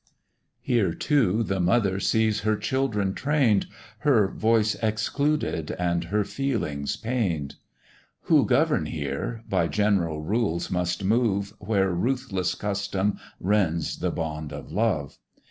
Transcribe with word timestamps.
Here 0.61 0.95
too 0.95 1.43
the 1.43 1.59
mother 1.59 1.99
sees 1.99 2.39
her 2.39 2.55
children 2.55 3.13
train'd, 3.13 3.67
Her 3.99 4.27
voice 4.29 4.73
excluded 4.81 5.69
and 5.77 6.05
her 6.05 6.23
feelings 6.23 6.97
pain'd: 6.97 7.57
Who 8.21 8.47
govern 8.47 8.87
here, 8.87 9.43
by 9.47 9.67
general 9.67 10.23
rules 10.23 10.71
must 10.71 11.03
move, 11.03 11.53
Where 11.59 11.91
ruthless 11.91 12.55
custom 12.55 13.19
rends 13.39 13.99
the 13.99 14.09
bond 14.09 14.51
of 14.51 14.71
love. 14.71 15.19